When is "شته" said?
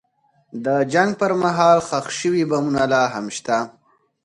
3.37-3.57